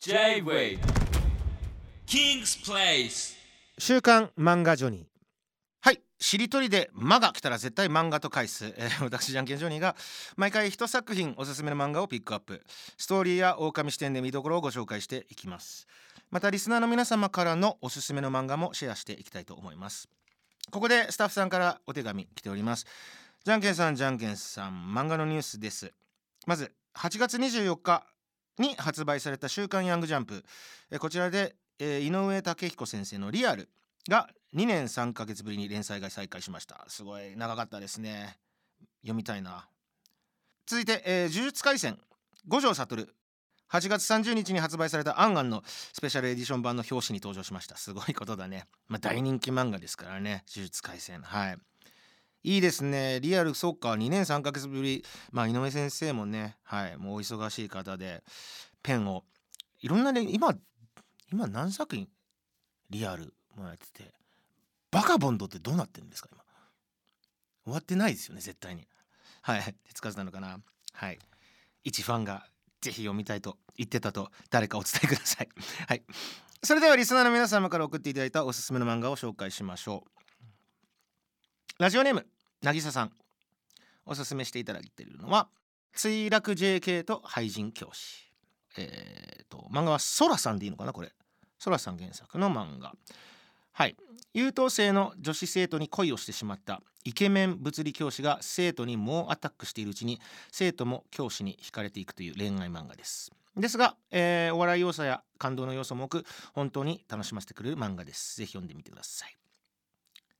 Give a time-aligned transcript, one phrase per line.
[0.00, 0.78] J-Way.
[2.06, 3.36] King's Place.
[3.78, 5.04] 週刊漫画ジョニー。
[5.80, 9.96] はいしりとりで「間」が来たら絶対漫画と返す、えー私じゃんけんジョニーが
[10.36, 12.64] 毎回一作品おすすめの漫画をピックアップ。
[12.96, 15.88] ストーリーや狼視点で見どころをご紹介していきます。
[16.30, 20.08] またリスナーの皆様からのおすすめの漫画もシェアしていきたいと思います。
[20.70, 22.86] ここでスタッフさんからお手紙来ております。
[23.44, 25.92] じゃんけんさんじゃんけんさん漫画のニュースです。
[26.46, 28.06] まず8月24日
[28.58, 30.44] に発売された「週刊ヤングジャンプ」
[30.98, 33.68] こちらで、えー井上武彦先生の「リアル」
[34.08, 36.84] が2年3ヶ月ぶりに連載が再開しました。
[36.88, 38.38] すごい長かったですね。
[39.02, 39.68] 読みたいな。
[40.66, 41.98] 続いて、えー呪術廻戦。
[42.46, 43.08] 五条悟。
[43.70, 47.76] 8月30日に発売された「アンアン」のスペシャルエディション版の表紙に登場しました。
[47.76, 50.44] すごいことだね、まあ、大人気漫画ですからね。
[50.48, 51.20] 呪術廻戦。
[51.20, 51.58] はい。
[52.48, 53.20] いいですね。
[53.20, 53.90] リアルそうか。
[53.90, 55.04] 2年3ヶ月ぶり。
[55.32, 56.96] まあ井上先生もねはい。
[56.96, 58.24] もうお忙しい方で
[58.82, 59.24] ペンを。
[59.82, 60.56] いろんなね今
[61.30, 62.08] 今何作品？
[62.88, 63.34] リアル。
[63.54, 64.14] もやってて。
[64.90, 66.42] バカボンドってどうなってるんですか今？
[67.64, 68.86] 終わってないですよね絶対に。
[69.42, 69.62] はい。
[69.86, 70.58] 手つかずなのかな。
[70.94, 71.18] はい。
[71.84, 72.46] 一ファンが
[72.80, 75.48] ぜひ読みたいと言ってたと誰かお伝えください。
[75.86, 76.02] はい。
[76.62, 81.82] それではリスナーの皆様から送っていただいたおすすめの漫画を紹介しましょう。
[81.82, 82.26] ラジオネーム
[82.62, 83.12] なぎさん
[84.04, 85.48] おすすめしていただいているのは
[85.94, 88.28] 墜落 JK と廃人教師。
[88.76, 91.12] えー、と漫画はソラさんでいいのかなこれ。
[91.58, 92.94] ソラさん原作の漫画。
[93.72, 93.96] はい。
[94.34, 100.20] 優等生の女子生徒に恋をしてしまったイケメン物理教師が生徒に猛アタックしているうちに
[100.52, 103.32] 生徒も教師に惹かれていくという恋愛漫画です。
[103.56, 108.36] ですが、えーお笑い要素や感動の要素も多く本当に楽しませてくれる漫画です。
[108.36, 109.37] ぜひ読んでみてください。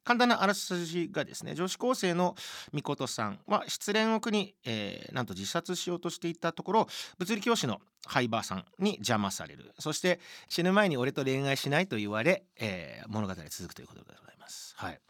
[0.08, 2.34] 簡単なあらすじがですね女子高生の
[2.72, 6.86] みことさんは失恋を苦に、えーなんと自殺しようとしていたところ
[7.18, 9.74] 物理教師のハイバーさんに邪魔される。
[9.78, 14.74] そして死ぬ前に俺と恋愛しないと言われ、えー物語続くということでございます。
[14.78, 15.00] はい。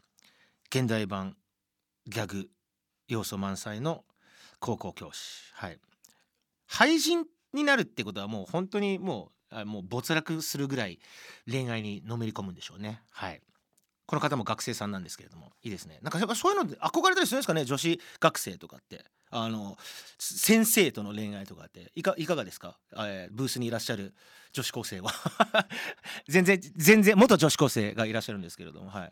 [0.67, 1.37] 現代版
[2.05, 2.49] ギャグ
[3.07, 4.03] 要素満載の
[4.59, 5.21] 高校教師。
[5.53, 5.79] はい。
[6.67, 7.23] 廃人
[7.53, 10.99] になるってことはもう本当にもうあもう没落するぐらい
[11.49, 13.01] 恋愛にのめり込むんでしょうね。
[13.11, 13.41] はい。
[14.09, 15.99] この方も学生さんなんですけれどもいいですね。
[16.01, 17.63] なんかやっぱそういうの憧れたりするんですかね？
[17.63, 19.05] 女子学生とかって。
[19.29, 19.77] あの
[20.17, 21.91] 先生との恋愛とかって。
[21.93, 24.15] いかいかがですか、えーブースにいらっしゃる
[24.51, 25.11] 女子高生は。
[26.27, 29.11] 全然全然元女子高生がいらっしゃるんですけれどもはい。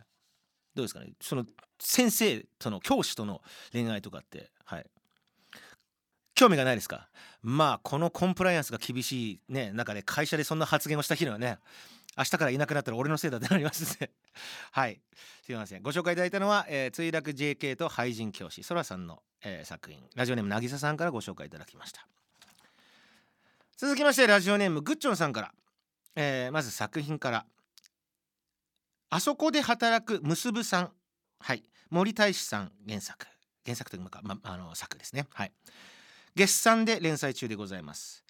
[0.73, 1.11] どうですかね？
[1.21, 1.45] その
[1.79, 4.85] 先生との教師との恋愛とかってはい。
[6.37, 7.09] 興味がないですか？
[7.41, 11.57] まあこのコンプライアンスが厳しいね中で会社でそんな発言をした日にはね
[12.17, 14.11] 明日からいなくなったら俺のせいだってなりますね
[14.71, 14.99] はい。
[15.45, 15.83] すいません。
[15.83, 20.03] ご紹介いただいたのは、えー墜落 JK と廃人教師そらさんの、えー作品。
[20.15, 22.07] ラジオネームなぎさんからご紹介いただきました。
[23.77, 25.53] 続きましてラジオネームグッチョンさんから、
[26.15, 27.45] えーまず作品から。
[29.09, 30.91] あそこで働くむすぶさん。
[31.39, 31.63] はい。
[31.89, 33.25] 森大志さん原作。
[33.65, 35.27] 原作というか、ま、あの作ですね。
[35.33, 35.51] はい。
[36.37, 38.23] 月産で連載中でございます。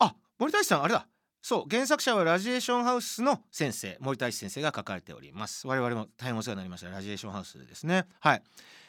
[0.00, 1.06] あ森田さんあれだ。
[1.40, 5.68] そう原作者はラジエーションハウスの先生森田先生が書かれております。
[5.68, 6.90] 我々も大変お世話になりました。
[6.90, 8.06] ラジエーションハウスですね。
[8.18, 8.42] はい。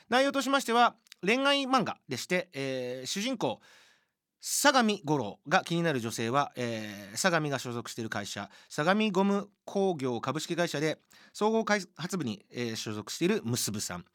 [0.09, 3.61] 内容としましては恋愛漫画でして、えー主人公
[4.41, 10.99] 相模五郎が気になる女性は、えー相模が所属している会社相模ゴム工業株式会社で
[11.33, 14.05] 総合開発部に、えー所属しているむすぶさん、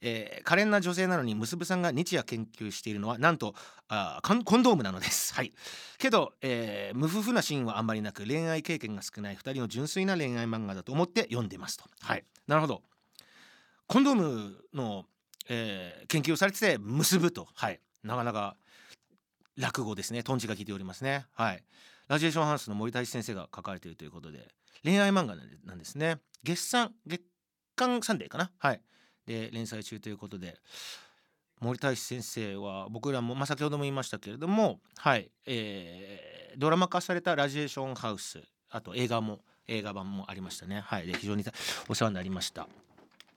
[0.00, 3.54] えー可憐な女性なのにむすぶさんが日夜研究しているのはなんと
[3.88, 5.32] あコンドームなのです。
[5.34, 5.52] はい。
[5.98, 11.84] けど、えー無夫婦なシーンはあんまりなく恋愛経験が少ない2人の純粋な恋愛漫画だと思って読んでますと。
[12.00, 12.24] はい。
[12.46, 12.82] なるほど。
[13.86, 15.04] コンドームの、
[15.48, 17.46] えー研究をされてて結ぶと。
[17.54, 17.80] はい。
[18.02, 18.56] なかなか
[19.58, 20.22] 落語ですね。
[20.22, 21.26] トンチが効いておりますね。
[21.34, 21.62] はい。
[22.08, 24.48] ラジエーションハウスの森大志先生が書かれているということで
[24.82, 26.18] 恋愛漫画なんですね。
[26.44, 27.22] 月産月
[27.76, 28.50] 刊サンデーかな？
[28.58, 28.80] はい。
[29.26, 30.56] で連載中ということで
[31.60, 38.40] 森大志先生は僕らも、まあ、先ほども言いましたけれどもはい、えードラマ化されたラジエーションハウス
[38.70, 40.80] あと映画も映画版もありましたね。
[40.80, 41.06] はい。
[41.06, 41.44] で非常に
[41.88, 42.66] お世話になりました。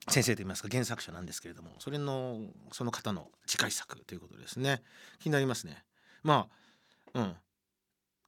[0.08, 2.40] 先生といいますか原作者なんですけれどもそれの
[2.72, 4.82] その方の次回作ということですね。
[5.20, 5.84] 気になりますね。
[6.24, 6.48] ま
[7.14, 7.36] あうん。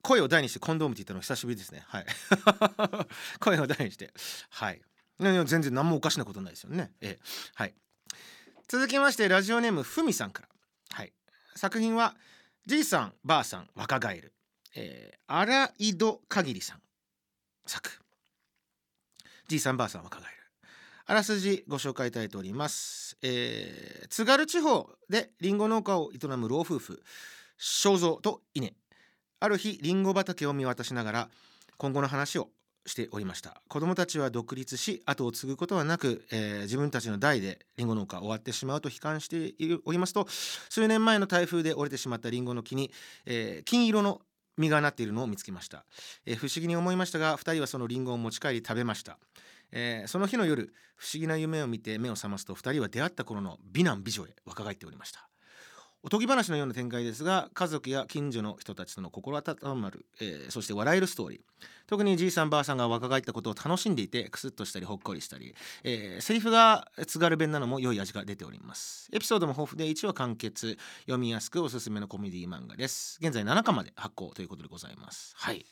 [0.01, 1.84] 声を大にしてコンドームって言ったの久しぶりですね。
[1.88, 2.06] はい。
[3.40, 4.13] 声を大にして。
[4.50, 4.81] はい。
[5.19, 6.92] いやいや全然何もおかしなことないですよね。
[7.00, 7.19] ええ。
[7.56, 7.75] はい。
[8.68, 10.50] 続きましてラジオネームふみさんから。
[10.92, 11.13] はい。
[11.56, 12.16] 作品は
[12.66, 14.34] じいさんばあさん若返る。
[14.75, 16.81] えー、荒井戸限りさん。
[17.66, 17.89] 作。
[19.48, 20.44] じいさんばあさん若返る。
[21.06, 27.04] あらすじご紹介いただいております、えー津軽地方でリンゴ農家を営む老夫婦。
[27.63, 28.74] 正蔵と稲
[29.39, 31.30] ある日リンゴ畑を見渡しながら
[31.77, 32.50] 今後の話を
[32.86, 33.62] しておりました。
[33.69, 39.54] 子どもたちは独立し後を継ぐことはなく、えー、自分たちの代でリンゴ農家終わってしまうと悲観して
[39.86, 42.92] おりますと数年前の台風で折れてしまったリンゴの木に、
[43.25, 44.19] えー、金色の
[44.57, 45.86] 実がなっているのを見つけました、
[46.25, 49.18] えー、不思議に思いましたが2人はそのリンゴを持ち帰り食べました、
[49.71, 55.33] えー、その日の夜不思議な夢を見て目を覚ますと2人は出会った頃の美男美女へ若返っておりました。
[56.06, 61.40] おとぎ話のような展開ですが家族や近所の人たちとの心温まる、えー、そして笑えるストーリー。
[61.88, 65.56] 特にじいさんばあさんが若返ったことを楽しんでいてクスッとしたりほっこりしたり、
[65.86, 69.10] えー、セリフが津軽弁なのも良い味が出ております。
[69.14, 73.18] エピソードも豊富で1話完結読みやすくおすすめのコメディ漫画です。
[73.22, 75.34] 現在7巻まで発行ということでございます。
[75.38, 75.66] はい。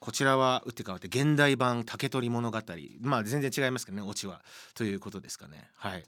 [0.00, 2.60] こちらは打って変わって現代版竹取物語。
[3.00, 4.42] まあ全然違いますけどねオチは。
[4.74, 5.70] ということですかね。
[5.76, 6.04] はい。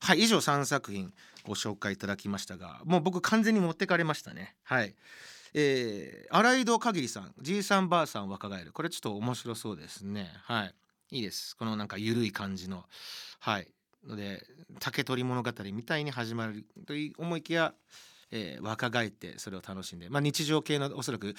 [0.00, 1.12] はい以上3作品
[1.46, 4.54] ご紹介いただきましたがもう僕完全に持ってかれましたね。
[4.64, 4.94] はい。
[5.54, 8.72] えー、荒井戸限さんじいさんばあさん若返る。
[8.72, 10.30] これちょっと面白そうですね。
[10.44, 10.74] はい。
[11.10, 11.56] いいです。
[11.56, 12.84] このなんか緩い感じの。
[13.40, 13.68] はい。
[14.06, 14.42] ので
[14.78, 17.74] 竹取物語みたいに始まると思いきや、
[18.30, 20.08] えー、若返ってそれを楽しんで。
[20.10, 21.34] まあ日常系のおそらく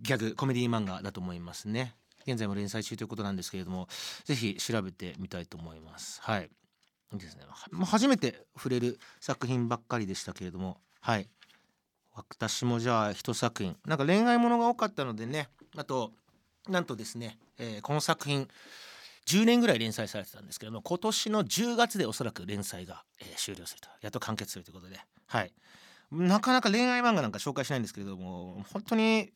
[0.00, 1.94] ギャグコメディ漫画だと思いますね。
[2.26, 3.86] 現在も連載中ということなんですけれども
[4.24, 6.20] ぜひ調べてみたいと思います。
[6.22, 6.50] はい。
[7.12, 7.44] ですね。
[7.84, 10.78] 初めて触れる作品ばっかりでしたけれども。
[11.00, 11.28] はい。
[12.14, 13.76] 私もじゃあ一作品。
[13.86, 15.48] なんか恋愛ものが多かったのでね。
[15.76, 16.12] あと
[16.68, 18.48] なんとですね、えー、この作品
[19.26, 23.88] 10年ぐらい連載されてたんですけども今年の10月でおそらく連載が、えー、終了すると。
[24.00, 24.98] やっと完結するということで。
[25.26, 25.52] はい。
[26.10, 29.32] なかなか恋愛漫画なんか紹介しないんですけれども本当に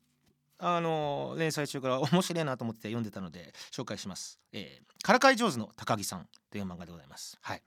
[0.61, 4.39] あの連載中から 面白いなと思って読んでたので紹介します。
[4.53, 7.39] えー、からかい上手の高木さんという漫画でございます。
[7.41, 7.63] はい。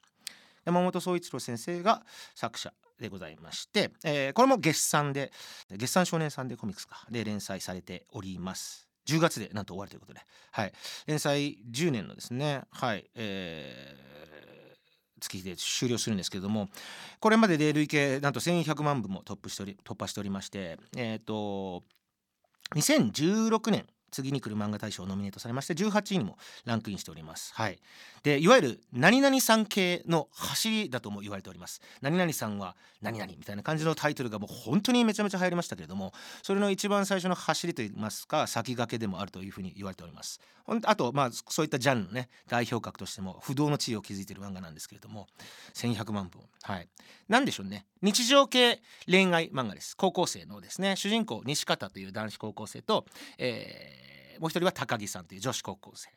[0.65, 2.05] 山本総一郎先生が
[2.35, 5.33] 作者でございまして、えー、これも月産で
[5.69, 8.87] 月産少年さんでコミックスかで連載されております。
[9.05, 10.73] 10月でなんと終わるということで、はい、
[11.07, 16.69] 連載10年のですね、はいえー、月で終了するんですけれども
[17.19, 21.83] これまでで累計なんと1100万部も突破しており突破しておりましてえっ、ー、と
[22.71, 27.51] 2016年次に来る漫画大賞ノミネートされまして18位にもランクインしております。
[27.55, 27.79] はい、
[28.23, 31.81] でいわゆる何々さん系の走りだとも言われております。
[32.01, 40.39] 何々さんは何々みたいな感じのタイトルがもう本当にめちゃめちゃ流行りましたけれどもそれの一番最初の走りといいますか先駆けでもあるというふうに言われております。
[40.85, 45.27] あとまあそういったジャンルのね代表格としても不動の地位を築いている漫画なんですけれども
[45.73, 46.87] 1100万本はい
[47.27, 53.05] 何でしょうね日常系恋愛漫画です高校生のですね主人公西方という男子高校生と、
[53.37, 54.02] えー
[54.43, 56.09] もう一人は高木さんという女子高校生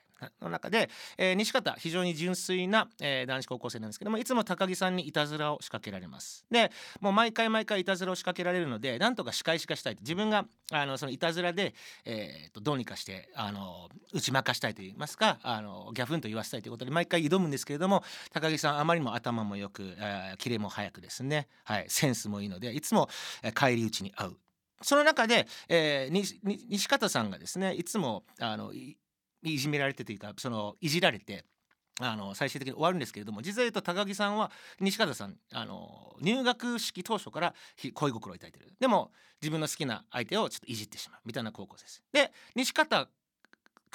[0.43, 6.45] の中で、えー、西方非常に純粋な、えー、男子高校生なんですけどもいつも高木さんにいたずらを仕掛けられます。
[6.51, 11.73] でもう毎回毎回いたずらを仕掛けられるのでなんとか仕返し化したい自分があのそのいたずらで、
[12.05, 18.03] えー、とどうにかしてあの打ち負かしたいといいますかあのギャフンと言わせたいということで毎回挑むんですけれども
[18.33, 23.09] 高木さんあまりにも頭もよく、えー、キレも速くですね、はい、センスもいいのでいつも、
[23.55, 24.37] 返り討ちに合う。
[24.83, 28.97] その中で、えー、西方さんがですねいつもあのい
[29.43, 31.45] じめられてというかそのいじられて
[32.01, 34.51] あの最終的に終わるんですけれども実は言うと高木さんは
[34.81, 37.55] 西方さんあの入学式当初から
[37.95, 42.03] 恋心を抱いてるでも自分の好きな相手をちょっといじってしまうみたいな高校生です。
[42.13, 43.09] で西方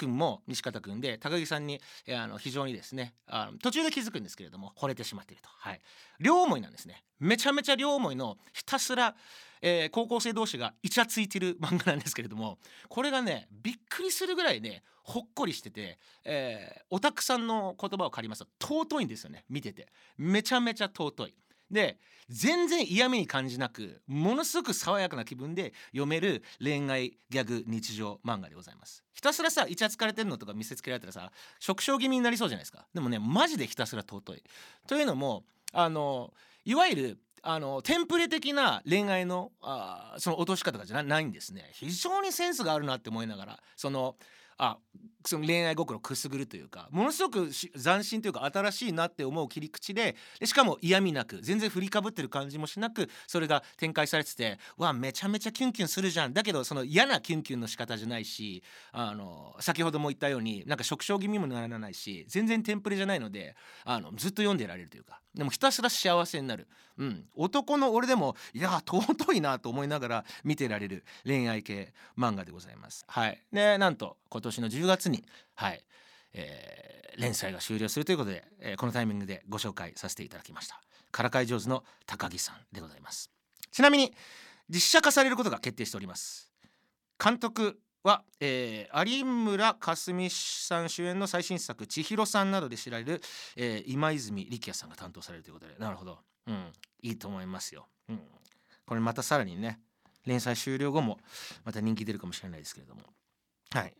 [0.02, 1.80] 君も西方君で高木さんに
[2.10, 5.80] あの非常にですねあの途中で気づくんですけれども惚れてしまっていると、はい、
[6.20, 7.02] 両思いなんですね。
[7.20, 9.14] めちゃめちゃ両思いのひたすら、
[9.60, 19.44] えー、高校生同士がイチャついてる漫画なんですけれどもこれがねびっくりするぐらいねほっこりしてて、えー、オタクさんの言葉を借りますと尊いんですよね。
[19.48, 19.88] 見てて。
[20.18, 21.34] めちゃめちゃ尊い。
[21.72, 21.98] で
[22.28, 29.02] 全然嫌味に感じなくものすごく爽やかな気分で読める恋愛ギャグ日常漫画でございます。
[29.12, 32.86] ひたすらさイチャつかれてるのとか見せつけられたらさ食傷気味になりそうじゃないですか。
[32.94, 34.42] でもねマジでひたすら尊い。
[34.86, 36.32] というのもあの
[36.64, 41.70] いわゆるあのテンプレ的な恋愛のあその落とし方がじゃないんですね。
[41.72, 44.16] 非常にセンスがあるなって思いながらその
[44.62, 44.78] あ
[45.26, 56.32] その恋愛心くすぐるというかものすごく斬新というか新しいなって思う切り口ででしかも嫌味なく全然振りかぶってる感じもしなくそれが展開されててわめちゃめちゃキュンキュンするじゃん。
[56.32, 73.04] だけどその嫌なキュンキュンの仕方じゃないしあの先ほども言ったようになんか食傷気味もならないし全然テンプレじゃないのであのずっと読んでられるというかでもひたすら幸せになる、うん、男の俺でもいや尊いなと思いながら見てられる恋愛系漫画でございます。
[73.08, 75.84] はい、でなんと今年の10月にはい、
[76.34, 80.80] えー、連載が終了するということで、えー、このタイミングでご紹介させていただきました。
[81.10, 83.30] からかい上手の高木さんでございます。
[83.70, 84.14] ちなみに
[84.68, 86.50] 実写化されることが決定しております。
[87.22, 93.22] 監督は、えー有村架純さん主演の最新作「千尋さん」などで知られる、
[93.56, 98.20] えー今泉力也さんが担当されるということでなるほど、うん、いいと思いますよ、うん、
[98.86, 99.78] これまたさらにね
[100.26, 101.18] 連載終了後も
[101.64, 103.02] また人気出るかもしれないですけれども。
[103.70, 103.94] はい。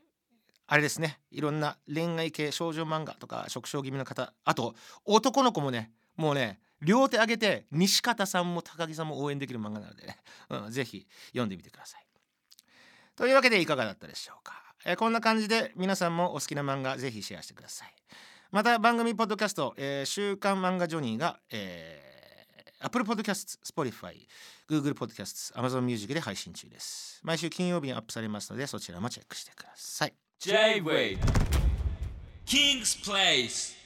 [0.72, 1.20] あれですね。
[1.30, 4.32] いろんな恋愛系少女漫画とか縮小気味の方。
[4.42, 4.74] あと
[5.04, 10.16] 男の子もねもうね両手上げて西方さんも高木さんも応援できる漫画なのでね、
[10.48, 12.06] うん、ぜひ読んでみてください。
[13.16, 17.94] というわけでいかがだったでしょうか、えこんな感じで皆さんもお好きな漫画ぜひシェアしてください。
[18.50, 24.26] また番組ポッドキャスト「えー週刊漫画ジョニーが」えー、Apple Podcast、Spotify、
[24.70, 27.20] Google Podcast、Amazon Music で配信中です。
[27.22, 30.21] 毎週金曜日にアップされますのでそちらもチェックしてください。
[30.42, 31.18] J-Way
[32.46, 33.76] King's Place